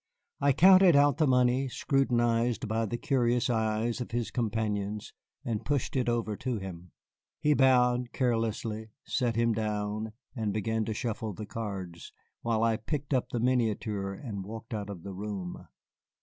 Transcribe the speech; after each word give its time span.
I 0.39 0.51
counted 0.51 0.95
out 0.95 1.17
the 1.19 1.27
money, 1.27 1.67
scrutinized 1.69 2.67
by 2.67 2.87
the 2.87 2.97
curious 2.97 3.51
eyes 3.51 4.01
of 4.01 4.09
his 4.09 4.31
companions, 4.31 5.13
and 5.45 5.63
pushed 5.63 5.95
it 5.95 6.09
over 6.09 6.35
to 6.37 6.57
him. 6.57 6.89
He 7.39 7.53
bowed 7.53 8.11
carelessly, 8.11 8.89
sat 9.05 9.35
him 9.35 9.53
down, 9.53 10.13
and 10.35 10.53
began 10.53 10.85
to 10.85 10.95
shuffle 10.95 11.33
the 11.33 11.45
cards, 11.45 12.13
while 12.41 12.63
I 12.63 12.77
picked 12.77 13.13
up 13.13 13.29
the 13.29 13.39
miniature 13.39 14.11
and 14.13 14.43
walked 14.43 14.73
out 14.73 14.89
of 14.89 15.03
the 15.03 15.13
room. 15.13 15.67